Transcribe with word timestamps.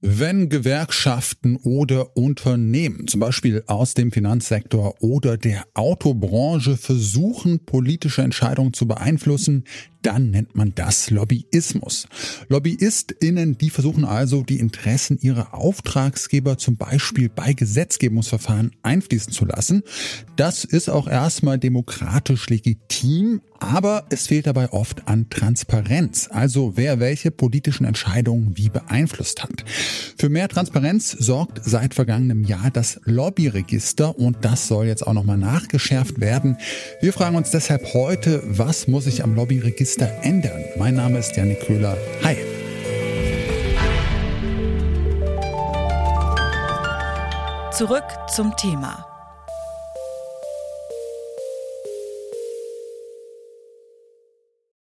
Wenn 0.00 0.48
Gewerkschaften 0.48 1.56
oder 1.56 2.16
Unternehmen, 2.16 3.08
zum 3.08 3.18
Beispiel 3.18 3.64
aus 3.66 3.94
dem 3.94 4.12
Finanzsektor 4.12 4.94
oder 5.02 5.36
der 5.36 5.64
Autobranche, 5.74 6.76
versuchen, 6.76 7.64
politische 7.64 8.22
Entscheidungen 8.22 8.72
zu 8.72 8.86
beeinflussen, 8.86 9.64
dann 10.02 10.30
nennt 10.30 10.54
man 10.56 10.72
das 10.74 11.10
Lobbyismus. 11.10 12.06
LobbyistInnen, 12.48 13.58
die 13.58 13.70
versuchen 13.70 14.04
also, 14.04 14.42
die 14.42 14.58
Interessen 14.58 15.18
ihrer 15.20 15.54
Auftragsgeber 15.54 16.58
zum 16.58 16.76
Beispiel 16.76 17.28
bei 17.28 17.52
Gesetzgebungsverfahren 17.52 18.72
einfließen 18.82 19.32
zu 19.32 19.44
lassen. 19.44 19.82
Das 20.36 20.64
ist 20.64 20.88
auch 20.88 21.08
erstmal 21.08 21.58
demokratisch 21.58 22.48
legitim, 22.48 23.40
aber 23.60 24.04
es 24.10 24.28
fehlt 24.28 24.46
dabei 24.46 24.72
oft 24.72 25.08
an 25.08 25.30
Transparenz, 25.30 26.28
also 26.30 26.76
wer 26.76 27.00
welche 27.00 27.32
politischen 27.32 27.84
Entscheidungen 27.84 28.56
wie 28.56 28.68
beeinflusst 28.68 29.42
hat. 29.42 29.64
Für 30.16 30.28
mehr 30.28 30.48
Transparenz 30.48 31.10
sorgt 31.10 31.60
seit 31.64 31.94
vergangenem 31.94 32.44
Jahr 32.44 32.70
das 32.70 33.00
Lobbyregister 33.04 34.16
und 34.16 34.38
das 34.42 34.68
soll 34.68 34.86
jetzt 34.86 35.04
auch 35.04 35.12
nochmal 35.12 35.38
nachgeschärft 35.38 36.20
werden. 36.20 36.56
Wir 37.00 37.12
fragen 37.12 37.34
uns 37.34 37.50
deshalb 37.50 37.94
heute, 37.94 38.44
was 38.46 38.86
muss 38.86 39.04
sich 39.04 39.24
am 39.24 39.34
Lobbyregister 39.34 39.87
Register 39.88 40.12
ändern? 40.20 40.62
Mein 40.76 40.96
Name 40.96 41.18
ist 41.18 41.34
Janik 41.34 41.60
Köhler. 41.60 41.96
Hi. 42.22 42.36
Zurück 47.72 48.04
zum 48.28 48.54
Thema. 48.56 49.17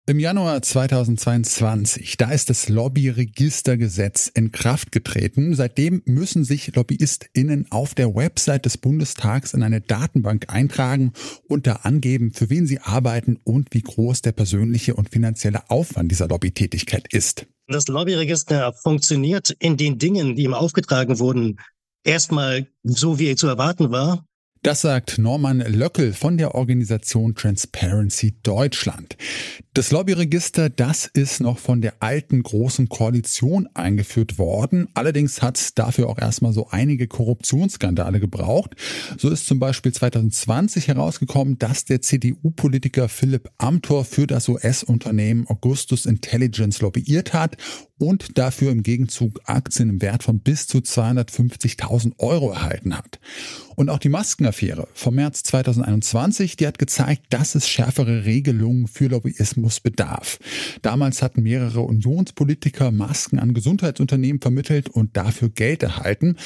Im 0.09 0.21
Januar 0.21 0.63
2022, 0.63 2.17
da 2.17 2.31
ist 2.31 2.49
das 2.49 2.69
Lobbyregistergesetz 2.69 4.31
in 4.33 4.53
Kraft 4.53 4.93
getreten. 4.93 5.57
Seitdem 5.57 6.01
müssen 6.05 6.45
sich 6.45 6.77
LobbyistInnen 6.77 7.73
auf 7.73 7.93
der 7.93 8.15
Website 8.15 8.67
des 8.67 8.79
Bundestags 8.79 9.53
in 9.53 9.65
eine 9.65 9.81
Datenbank 9.81 10.45
eintragen 10.47 11.13
und 11.49 11.67
da 11.67 11.81
angeben, 11.83 12.33
für 12.33 12.51
wen 12.51 12.69
sie 12.69 12.79
arbeiten 12.79 13.41
und 13.43 13.75
wie 13.75 13.83
groß 13.83 14.23
der 14.23 14.31
persönliche 14.31 14.95
und 14.95 15.11
finanzielle 15.11 15.69
Aufwand 15.71 16.13
dieser 16.13 16.29
Lobbytätigkeit 16.29 17.13
ist. 17.13 17.47
Das 17.67 17.89
Lobbyregister 17.89 18.75
funktioniert 18.75 19.57
in 19.59 19.77
den 19.77 19.99
Dingen, 19.99 20.37
die 20.37 20.45
ihm 20.45 20.55
aufgetragen 20.55 21.19
wurden, 21.19 21.59
erstmal 22.05 22.69
so, 22.85 23.19
wie 23.19 23.31
er 23.31 23.37
zu 23.37 23.49
erwarten 23.49 23.91
war. 23.91 24.25
Das 24.67 24.81
sagt 24.81 25.19
Norman 25.19 25.61
Löckel 25.61 26.13
von 26.13 26.39
der 26.39 26.57
Organisation 26.57 27.37
Transparency 27.37 28.35
Deutschland. 28.43 29.17
Das 29.75 29.93
Lobbyregister, 29.93 30.71
das 30.71 31.07
ist 31.07 31.41
noch 31.41 31.61
von 31.61 31.83
der 31.83 32.03
alten 32.03 32.43
großen 32.43 32.89
Koalition 32.89 33.69
eingeführt 33.75 34.39
worden. 34.39 34.89
Allerdings 34.95 35.41
hat 35.41 35.57
es 35.57 35.75
dafür 35.75 36.09
auch 36.09 36.19
erstmal 36.19 36.53
so 36.53 36.67
einige 36.69 37.07
Korruptionsskandale 37.07 38.19
gebraucht. 38.19 38.75
So 39.17 39.31
ist 39.31 39.47
zum 39.47 39.61
Beispiel 39.61 39.93
2020 39.93 40.89
herausgekommen, 40.89 41.61
dass 41.61 41.85
der 41.85 42.03
CDU-Politiker 42.03 43.09
Philipp 43.09 43.51
Amthor 43.59 44.05
für 44.05 44.27
das 44.27 44.49
US-Unternehmen 44.49 45.47
Augustus 45.47 46.07
Intelligence 46.07 46.81
lobbyiert 46.81 47.35
hat 47.35 47.57
und 47.99 48.37
dafür 48.37 48.73
im 48.73 48.83
Gegenzug 48.83 49.41
Aktien 49.45 49.91
im 49.91 50.03
Wert 50.03 50.25
von 50.25 50.41
bis 50.41 50.67
zu 50.67 50.79
250.000 50.79 52.19
Euro 52.19 52.51
erhalten 52.51 52.99
hat. 52.99 53.21
Und 53.77 53.91
auch 53.91 53.99
die 53.99 54.09
Maskenaffäre 54.09 54.89
vom 54.95 55.15
März 55.15 55.43
2021, 55.45 56.57
die 56.57 56.67
hat 56.67 56.79
gezeigt, 56.79 57.27
dass 57.31 57.55
es 57.55 57.69
schärfere 57.69 58.25
Regelungen 58.25 58.89
für 58.89 59.09
Lobbyismus 59.09 59.81
bedarf. 59.81 60.39
Damals 60.81 61.23
hatten 61.23 61.43
mehrere 61.43 61.83
Unionspolitiker 61.83 62.91
Masken 62.91 63.39
an 63.39 63.53
Gesundheitsunternehmen 63.53 64.41
vermittelt 64.41 64.89
und 64.89 65.17
dafür 65.17 65.51
Geld 65.51 65.83
erhalten. 65.83 66.37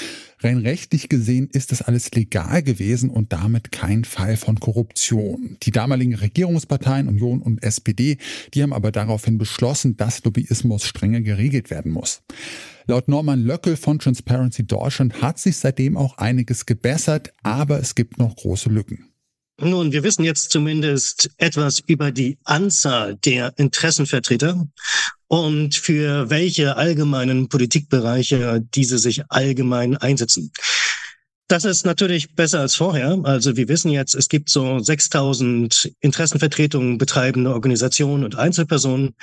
Rein 0.42 0.58
rechtlich 0.58 1.10
gesehen 1.10 1.50
ist 1.52 1.70
das 1.70 1.82
alles 1.82 2.10
legal 2.12 2.62
gewesen 2.62 3.10
und 3.10 3.32
damit 3.32 3.72
kein 3.72 4.04
Fall 4.04 4.38
von 4.38 4.58
Korruption. 4.58 5.58
Die 5.62 5.70
damaligen 5.70 6.14
Regierungsparteien 6.14 7.08
Union 7.08 7.42
und 7.42 7.62
SPD, 7.62 8.16
die 8.54 8.62
haben 8.62 8.72
aber 8.72 8.90
daraufhin 8.90 9.36
beschlossen, 9.36 9.98
dass 9.98 10.24
Lobbyismus 10.24 10.84
strenger 10.84 11.20
geregelt 11.20 11.68
werden 11.68 11.92
muss. 11.92 12.22
Laut 12.86 13.06
Norman 13.06 13.44
Löckel 13.44 13.76
von 13.76 13.98
Transparency 13.98 14.66
Deutschland 14.66 15.20
hat 15.20 15.38
sich 15.38 15.58
seitdem 15.58 15.98
auch 15.98 16.16
einiges 16.16 16.64
gebessert, 16.64 17.34
aber 17.42 17.78
es 17.78 17.94
gibt 17.94 18.16
noch 18.16 18.34
große 18.36 18.70
Lücken. 18.70 19.09
Nun, 19.62 19.92
wir 19.92 20.02
wissen 20.02 20.24
jetzt 20.24 20.50
zumindest 20.50 21.30
etwas 21.36 21.80
über 21.80 22.12
die 22.12 22.38
Anzahl 22.44 23.16
der 23.16 23.52
Interessenvertreter 23.58 24.66
und 25.28 25.74
für 25.74 26.30
welche 26.30 26.76
allgemeinen 26.76 27.48
Politikbereiche 27.48 28.64
diese 28.74 28.98
sich 28.98 29.22
allgemein 29.28 29.98
einsetzen. 29.98 30.50
Das 31.46 31.64
ist 31.64 31.84
natürlich 31.84 32.34
besser 32.34 32.60
als 32.60 32.74
vorher. 32.74 33.18
Also 33.24 33.56
wir 33.56 33.68
wissen 33.68 33.90
jetzt, 33.90 34.14
es 34.14 34.28
gibt 34.28 34.48
so 34.48 34.78
6000 34.78 35.92
Interessenvertretungen 36.00 36.96
betreibende 36.96 37.52
Organisationen 37.52 38.24
und 38.24 38.36
Einzelpersonen. 38.36 39.14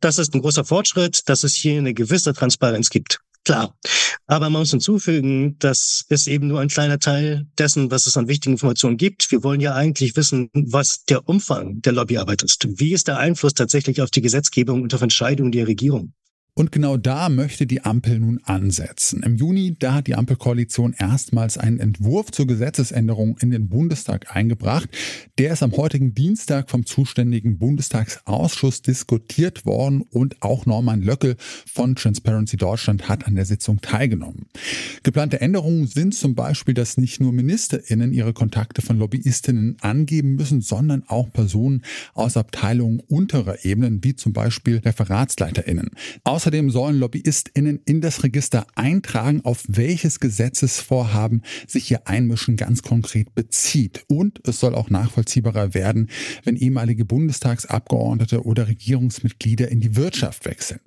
Das 0.00 0.18
ist 0.18 0.34
ein 0.34 0.40
großer 0.40 0.64
Fortschritt, 0.64 1.28
dass 1.28 1.44
es 1.44 1.54
hier 1.54 1.78
eine 1.78 1.92
gewisse 1.92 2.32
Transparenz 2.32 2.88
gibt. 2.88 3.18
Klar. 3.46 3.78
Aber 4.26 4.50
man 4.50 4.62
muss 4.62 4.72
hinzufügen, 4.72 5.56
das 5.60 6.04
ist 6.08 6.26
eben 6.26 6.48
nur 6.48 6.58
ein 6.58 6.66
kleiner 6.66 6.98
Teil 6.98 7.46
dessen, 7.56 7.92
was 7.92 8.08
es 8.08 8.16
an 8.16 8.26
wichtigen 8.26 8.54
Informationen 8.54 8.96
gibt. 8.96 9.30
Wir 9.30 9.44
wollen 9.44 9.60
ja 9.60 9.72
eigentlich 9.72 10.16
wissen, 10.16 10.50
was 10.52 11.04
der 11.04 11.28
Umfang 11.28 11.80
der 11.80 11.92
Lobbyarbeit 11.92 12.42
ist. 12.42 12.66
Wie 12.80 12.92
ist 12.92 13.06
der 13.06 13.18
Einfluss 13.18 13.54
tatsächlich 13.54 14.02
auf 14.02 14.10
die 14.10 14.20
Gesetzgebung 14.20 14.82
und 14.82 14.92
auf 14.94 15.02
Entscheidungen 15.02 15.52
der 15.52 15.68
Regierung? 15.68 16.12
Und 16.58 16.72
genau 16.72 16.96
da 16.96 17.28
möchte 17.28 17.66
die 17.66 17.84
Ampel 17.84 18.18
nun 18.18 18.40
ansetzen. 18.44 19.22
Im 19.22 19.36
Juni, 19.36 19.76
da 19.78 19.92
hat 19.92 20.06
die 20.06 20.14
Ampelkoalition 20.14 20.94
erstmals 20.98 21.58
einen 21.58 21.78
Entwurf 21.78 22.30
zur 22.30 22.46
Gesetzesänderung 22.46 23.36
in 23.42 23.50
den 23.50 23.68
Bundestag 23.68 24.34
eingebracht. 24.34 24.88
Der 25.36 25.52
ist 25.52 25.62
am 25.62 25.72
heutigen 25.72 26.14
Dienstag 26.14 26.70
vom 26.70 26.86
zuständigen 26.86 27.58
Bundestagsausschuss 27.58 28.80
diskutiert 28.80 29.66
worden 29.66 30.00
und 30.00 30.42
auch 30.42 30.64
Norman 30.64 31.02
Löckel 31.02 31.36
von 31.70 31.94
Transparency 31.94 32.56
Deutschland 32.56 33.06
hat 33.06 33.26
an 33.26 33.34
der 33.34 33.44
Sitzung 33.44 33.82
teilgenommen. 33.82 34.46
Geplante 35.02 35.42
Änderungen 35.42 35.86
sind 35.86 36.14
zum 36.14 36.34
Beispiel, 36.34 36.72
dass 36.72 36.96
nicht 36.96 37.20
nur 37.20 37.34
MinisterInnen 37.34 38.14
ihre 38.14 38.32
Kontakte 38.32 38.80
von 38.80 38.98
LobbyistInnen 38.98 39.76
angeben 39.82 40.36
müssen, 40.36 40.62
sondern 40.62 41.02
auch 41.06 41.30
Personen 41.30 41.82
aus 42.14 42.38
Abteilungen 42.38 43.00
unterer 43.00 43.62
Ebenen, 43.66 44.02
wie 44.02 44.16
zum 44.16 44.32
Beispiel 44.32 44.78
ReferatsleiterInnen. 44.78 45.90
Außerdem 46.24 46.45
Außerdem 46.46 46.70
sollen 46.70 47.00
LobbyistInnen 47.00 47.80
in 47.86 48.00
das 48.00 48.22
Register 48.22 48.68
eintragen, 48.76 49.40
auf 49.42 49.64
welches 49.66 50.20
Gesetzesvorhaben 50.20 51.42
sich 51.66 51.90
ihr 51.90 52.06
Einmischen 52.06 52.54
ganz 52.54 52.82
konkret 52.82 53.34
bezieht. 53.34 54.04
Und 54.06 54.46
es 54.46 54.60
soll 54.60 54.76
auch 54.76 54.88
nachvollziehbarer 54.88 55.74
werden, 55.74 56.08
wenn 56.44 56.54
ehemalige 56.54 57.04
Bundestagsabgeordnete 57.04 58.44
oder 58.44 58.68
Regierungsmitglieder 58.68 59.72
in 59.72 59.80
die 59.80 59.96
Wirtschaft 59.96 60.44
wechseln. 60.44 60.78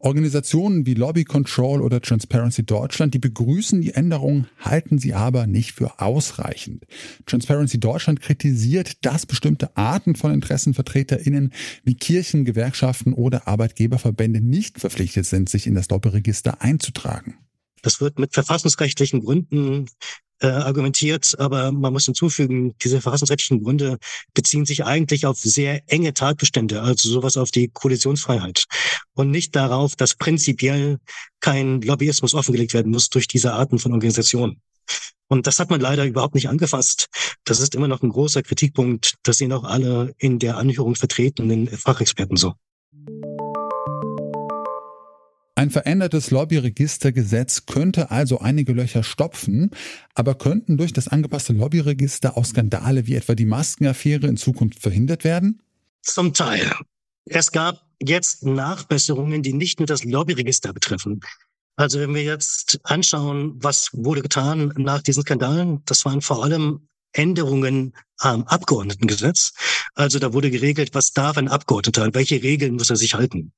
Organisationen 0.00 0.86
wie 0.86 0.94
Lobby 0.94 1.24
Control 1.24 1.82
oder 1.82 2.00
Transparency 2.00 2.64
Deutschland, 2.64 3.12
die 3.12 3.18
begrüßen 3.18 3.80
die 3.80 3.92
Änderungen, 3.92 4.48
halten 4.58 4.98
sie 4.98 5.14
aber 5.14 5.46
nicht 5.46 5.72
für 5.72 6.00
ausreichend. 6.00 6.86
Transparency 7.26 7.78
Deutschland 7.78 8.20
kritisiert, 8.20 9.04
dass 9.04 9.26
bestimmte 9.26 9.76
Arten 9.76 10.16
von 10.16 10.32
Interessenvertreterinnen 10.32 11.52
wie 11.84 11.94
Kirchen, 11.94 12.44
Gewerkschaften 12.44 13.12
oder 13.12 13.46
Arbeitgeberverbände 13.46 14.40
nicht 14.40 14.80
verpflichtet 14.80 15.26
sind, 15.26 15.48
sich 15.48 15.66
in 15.66 15.74
das 15.74 15.88
Lobbyregister 15.90 16.62
einzutragen. 16.62 17.36
Das 17.82 18.00
wird 18.00 18.18
mit 18.18 18.34
verfassungsrechtlichen 18.34 19.20
Gründen 19.20 19.86
äh, 20.40 20.48
argumentiert, 20.48 21.34
aber 21.38 21.72
man 21.72 21.92
muss 21.92 22.06
hinzufügen, 22.06 22.74
diese 22.82 23.00
verfassungsrechtlichen 23.00 23.62
Gründe 23.62 23.98
beziehen 24.34 24.66
sich 24.66 24.84
eigentlich 24.84 25.26
auf 25.26 25.38
sehr 25.38 25.82
enge 25.86 26.14
Tatbestände, 26.14 26.82
also 26.82 27.08
sowas 27.08 27.36
auf 27.36 27.50
die 27.50 27.68
Koalitionsfreiheit 27.68 28.64
und 29.14 29.30
nicht 29.30 29.54
darauf, 29.54 29.96
dass 29.96 30.14
prinzipiell 30.14 30.98
kein 31.40 31.80
Lobbyismus 31.82 32.34
offengelegt 32.34 32.74
werden 32.74 32.92
muss 32.92 33.08
durch 33.08 33.28
diese 33.28 33.52
Arten 33.52 33.78
von 33.78 33.92
Organisationen. 33.92 34.60
Und 35.28 35.46
das 35.46 35.60
hat 35.60 35.70
man 35.70 35.80
leider 35.80 36.04
überhaupt 36.06 36.34
nicht 36.34 36.48
angefasst. 36.48 37.06
Das 37.44 37.60
ist 37.60 37.76
immer 37.76 37.86
noch 37.86 38.02
ein 38.02 38.08
großer 38.08 38.42
Kritikpunkt. 38.42 39.14
Das 39.22 39.38
sehen 39.38 39.52
auch 39.52 39.62
alle 39.62 40.12
in 40.18 40.40
der 40.40 40.56
Anhörung 40.56 40.96
vertretenen 40.96 41.68
Fachexperten 41.68 42.36
so. 42.36 42.54
Ein 45.60 45.70
verändertes 45.70 46.30
Lobbyregistergesetz 46.30 47.66
könnte 47.66 48.10
also 48.10 48.38
einige 48.38 48.72
Löcher 48.72 49.02
stopfen, 49.02 49.72
aber 50.14 50.34
könnten 50.34 50.78
durch 50.78 50.94
das 50.94 51.08
angepasste 51.08 51.52
Lobbyregister 51.52 52.38
auch 52.38 52.46
Skandale 52.46 53.06
wie 53.06 53.14
etwa 53.14 53.34
die 53.34 53.44
Maskenaffäre 53.44 54.26
in 54.26 54.38
Zukunft 54.38 54.80
verhindert 54.80 55.22
werden? 55.22 55.60
Zum 56.00 56.32
Teil. 56.32 56.72
Es 57.26 57.52
gab 57.52 57.82
jetzt 58.02 58.42
Nachbesserungen, 58.42 59.42
die 59.42 59.52
nicht 59.52 59.80
nur 59.80 59.86
das 59.86 60.02
Lobbyregister 60.02 60.72
betreffen. 60.72 61.20
Also 61.76 62.00
wenn 62.00 62.14
wir 62.14 62.22
jetzt 62.22 62.80
anschauen, 62.84 63.52
was 63.62 63.90
wurde 63.92 64.22
getan 64.22 64.72
nach 64.78 65.02
diesen 65.02 65.24
Skandalen, 65.24 65.82
das 65.84 66.06
waren 66.06 66.22
vor 66.22 66.42
allem 66.42 66.88
Änderungen 67.12 67.92
am 68.16 68.44
Abgeordnetengesetz. 68.44 69.52
Also 69.92 70.20
da 70.20 70.32
wurde 70.32 70.50
geregelt, 70.50 70.94
was 70.94 71.12
darf 71.12 71.36
ein 71.36 71.48
Abgeordneter, 71.48 72.04
an 72.04 72.14
welche 72.14 72.42
Regeln 72.42 72.76
muss 72.76 72.88
er 72.88 72.96
sich 72.96 73.12
halten. 73.12 73.52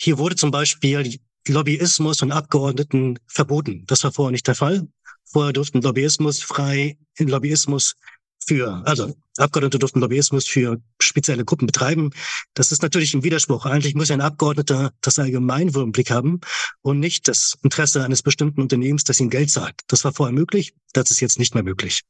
Hier 0.00 0.18
wurde 0.18 0.36
zum 0.36 0.50
Beispiel 0.50 1.20
Lobbyismus 1.48 2.18
von 2.18 2.32
Abgeordneten 2.32 3.18
verboten. 3.26 3.84
Das 3.86 4.04
war 4.04 4.12
vorher 4.12 4.32
nicht 4.32 4.46
der 4.46 4.54
Fall. 4.54 4.88
Vorher 5.24 5.52
durften 5.52 5.82
Lobbyismus 5.82 6.40
frei, 6.40 6.96
Lobbyismus 7.18 7.94
für, 8.44 8.82
also 8.86 9.14
Abgeordnete 9.36 9.78
durften 9.78 10.00
Lobbyismus 10.00 10.46
für 10.46 10.80
spezielle 11.00 11.44
Gruppen 11.44 11.66
betreiben. 11.66 12.10
Das 12.54 12.72
ist 12.72 12.82
natürlich 12.82 13.14
ein 13.14 13.22
Widerspruch. 13.22 13.66
Eigentlich 13.66 13.94
muss 13.94 14.10
ein 14.10 14.20
Abgeordneter 14.20 14.92
das 15.00 15.18
Allgemeinwohl 15.18 15.84
im 15.84 15.92
Blick 15.92 16.10
haben 16.10 16.40
und 16.82 16.98
nicht 16.98 17.28
das 17.28 17.56
Interesse 17.62 18.04
eines 18.04 18.22
bestimmten 18.22 18.62
Unternehmens, 18.62 19.04
das 19.04 19.20
ihm 19.20 19.30
Geld 19.30 19.50
zahlt. 19.50 19.74
Das 19.86 20.04
war 20.04 20.12
vorher 20.12 20.34
möglich, 20.34 20.74
das 20.92 21.10
ist 21.10 21.20
jetzt 21.20 21.38
nicht 21.38 21.54
mehr 21.54 21.62
möglich. 21.62 22.02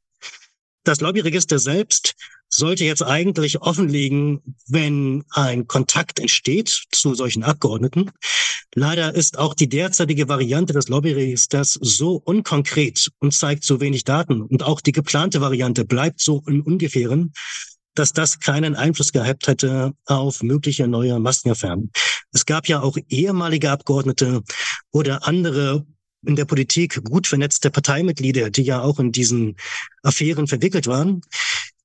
Das 0.83 1.01
Lobbyregister 1.01 1.59
selbst 1.59 2.15
sollte 2.49 2.83
jetzt 2.83 3.03
eigentlich 3.03 3.61
offenlegen, 3.61 4.41
wenn 4.67 5.23
ein 5.29 5.67
Kontakt 5.67 6.19
entsteht 6.19 6.85
zu 6.91 7.13
solchen 7.13 7.43
Abgeordneten. 7.43 8.11
Leider 8.75 9.13
ist 9.13 9.37
auch 9.37 9.53
die 9.53 9.69
derzeitige 9.69 10.27
Variante 10.27 10.73
des 10.73 10.89
Lobbyregisters 10.89 11.77
so 11.81 12.21
unkonkret 12.23 13.09
und 13.19 13.33
zeigt 13.33 13.63
so 13.63 13.81
wenig 13.81 14.03
Daten. 14.03 14.41
Und 14.41 14.63
auch 14.63 14.81
die 14.81 14.91
geplante 14.91 15.41
Variante 15.41 15.85
bleibt 15.85 16.21
so 16.21 16.43
im 16.47 16.61
Ungefähren, 16.61 17.33
dass 17.95 18.13
das 18.13 18.39
keinen 18.39 18.75
Einfluss 18.75 19.11
gehabt 19.11 19.47
hätte 19.47 19.93
auf 20.05 20.41
mögliche 20.43 20.87
neue 20.87 21.19
Maskenaffären. 21.19 21.91
Es 22.31 22.45
gab 22.45 22.67
ja 22.67 22.81
auch 22.81 22.97
ehemalige 23.09 23.71
Abgeordnete 23.71 24.41
oder 24.91 25.27
andere 25.27 25.85
in 26.25 26.35
der 26.35 26.45
Politik 26.45 27.03
gut 27.03 27.27
vernetzte 27.27 27.71
Parteimitglieder, 27.71 28.49
die 28.49 28.63
ja 28.63 28.81
auch 28.81 28.99
in 28.99 29.11
diesen 29.11 29.55
Affären 30.03 30.47
verwickelt 30.47 30.87
waren, 30.87 31.21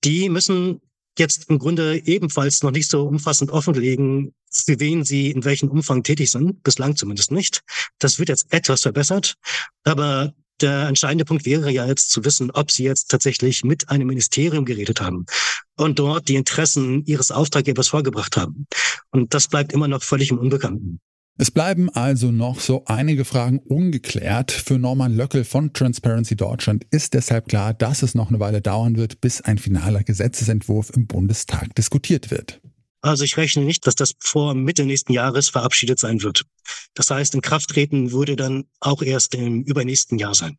die 0.03 0.29
müssen 0.29 0.81
jetzt 1.19 1.49
im 1.49 1.59
Grunde 1.59 2.05
ebenfalls 2.07 2.63
noch 2.63 2.73
nicht 2.73 2.91
so 2.91 3.05
umfassend 3.05 3.51
offenlegen, 3.51 4.35
für 4.51 4.79
wen 4.81 5.05
sie 5.05 5.31
in 5.31 5.45
welchem 5.45 5.69
Umfang 5.69 6.03
tätig 6.03 6.31
sind, 6.31 6.63
bislang 6.63 6.97
zumindest 6.97 7.31
nicht. 7.31 7.63
Das 7.99 8.19
wird 8.19 8.29
jetzt 8.29 8.53
etwas 8.53 8.83
verbessert, 8.83 9.35
aber 9.85 10.35
der 10.61 10.87
entscheidende 10.87 11.25
Punkt 11.25 11.47
wäre 11.47 11.71
ja 11.71 11.87
jetzt 11.87 12.11
zu 12.11 12.25
wissen, 12.25 12.51
ob 12.53 12.71
sie 12.71 12.85
jetzt 12.85 13.11
tatsächlich 13.11 13.65
mit 13.65 13.89
einem 13.91 14.07
Ministerium 14.07 14.65
geredet 14.65 15.01
haben 15.01 15.27
und 15.77 15.99
dort 15.99 16.29
die 16.29 16.37
Interessen 16.37 17.05
ihres 17.07 17.31
Auftraggebers 17.33 17.89
vorgebracht 17.89 18.37
haben. 18.37 18.67
Und 19.11 19.35
das 19.35 19.49
bleibt 19.49 19.73
immer 19.73 19.89
noch 19.89 20.03
völlig 20.03 20.31
im 20.31 20.39
Unbekannten. 20.39 21.01
Es 21.37 21.51
bleiben 21.51 21.91
also 21.91 22.31
noch 22.31 22.61
so 22.61 22.85
einige 22.87 23.25
Fragen 23.25 23.59
ungeklärt. 23.59 24.53
Für 24.53 24.79
Norman 24.79 25.17
Löckel 25.17 25.45
von 25.45 25.73
Transparency 25.73 26.37
Deutschland 26.37 26.87
ist 26.91 27.13
deshalb 27.15 27.49
klar, 27.49 27.75
dass 27.75 28.03
es 28.05 28.15
noch 28.15 28.29
eine 28.29 28.39
Weile 28.39 28.63
dauern 28.63 28.97
wird, 28.97 29.21
bis 29.21 29.41
ein 29.41 29.59
finaler 29.59 30.05
Gesetzesentwurf 30.05 30.91
im 30.91 31.09
Bundestag 31.09 31.75
diskutiert 31.75 32.31
wird. 32.31 32.61
Also 33.01 33.25
ich 33.25 33.37
rechne 33.37 33.65
nicht, 33.65 33.87
dass 33.87 33.97
das 33.97 34.15
vor 34.21 34.55
Mitte 34.55 34.85
nächsten 34.87 35.13
Jahres 35.13 35.49
verabschiedet 35.49 35.99
sein 35.99 36.23
wird. 36.23 36.45
Das 36.95 37.11
heißt, 37.11 37.35
in 37.35 37.43
Kraft 37.43 37.71
treten 37.71 38.13
würde 38.13 38.37
dann 38.37 38.65
auch 38.79 39.03
erst 39.03 39.35
im 39.35 39.65
übernächsten 39.65 40.19
Jahr 40.19 40.35
sein. 40.35 40.57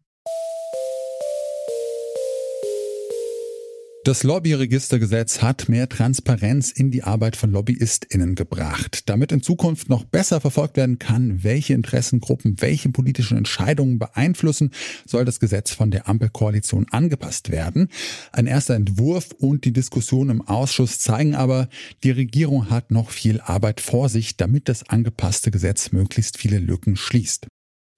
Das 4.06 4.22
Lobbyregistergesetz 4.22 5.42
hat 5.42 5.68
mehr 5.68 5.90
Transparenz 5.90 6.70
in 6.70 6.92
die 6.92 7.02
Arbeit 7.02 7.36
von 7.36 7.50
LobbyistInnen 7.50 8.36
gebracht. 8.36 9.10
Damit 9.10 9.32
in 9.32 9.42
Zukunft 9.42 9.90
noch 9.90 10.04
besser 10.04 10.40
verfolgt 10.40 10.78
werden 10.78 11.00
kann, 11.00 11.44
welche 11.44 11.74
Interessengruppen 11.74 12.62
welche 12.62 12.90
politischen 12.90 13.36
Entscheidungen 13.36 13.98
beeinflussen, 13.98 14.70
soll 15.08 15.26
das 15.26 15.40
Gesetz 15.40 15.72
von 15.72 15.90
der 15.90 16.08
Ampelkoalition 16.08 16.86
angepasst 16.92 17.50
werden. 17.50 17.90
Ein 18.32 18.46
erster 18.46 18.76
Entwurf 18.76 19.32
und 19.40 19.66
die 19.66 19.74
Diskussion 19.74 20.30
im 20.30 20.44
Ausschuss 20.44 21.00
zeigen 21.00 21.34
aber, 21.34 21.68
die 22.04 22.12
Regierung 22.12 22.70
hat 22.70 22.92
noch 22.92 23.10
viel 23.10 23.42
Arbeit 23.42 23.82
vor 23.82 24.10
sich, 24.10 24.38
damit 24.38 24.70
das 24.70 24.88
angepasste 24.88 25.50
Gesetz 25.50 25.92
möglichst 25.92 26.38
viele 26.38 26.60
Lücken 26.60 26.96
schließt. 26.96 27.48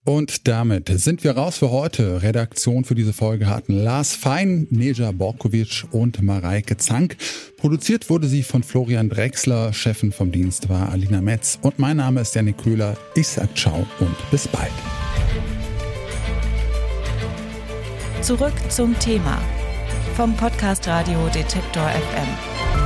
Und 0.08 0.48
damit 0.48 0.88
sind 0.88 1.26
wir 1.26 1.32
raus 1.32 1.58
für 1.58 1.70
heute. 1.70 2.22
Redaktion 2.22 2.86
für 2.86 2.96
diese 2.96 3.12
Folge 3.12 3.48
hatten 3.48 3.74
Lars 3.74 4.16
Fein, 4.16 4.66
Neja 4.70 5.12
Borkovic 5.12 5.84
und 5.92 6.22
Mareike 6.22 6.78
Zank. 6.78 7.18
Produziert 7.58 8.10
wurde 8.10 8.28
sie 8.28 8.44
von 8.44 8.64
Florian 8.64 9.10
Drexler, 9.10 9.74
Chefin 9.74 10.14
vom 10.14 10.32
Dienst 10.32 10.70
war 10.70 10.94
Alina 10.94 11.20
Metz 11.20 11.60
und 11.62 11.78
mein 11.78 11.98
Name 11.98 12.22
ist 12.22 12.34
Janik 12.34 12.58
Köhler. 12.58 12.96
Ich 13.16 13.28
sag 13.28 13.58
ciao 13.58 13.86
und 14.00 14.16
bis 14.32 14.48
bald. 14.48 14.72
Zurück 18.22 18.56
zum 18.70 18.98
Thema 19.00 19.42
vom 20.16 20.34
Podcast 20.38 20.88
Radio 20.88 21.28
Detektor 21.34 21.90
FM. 21.90 22.77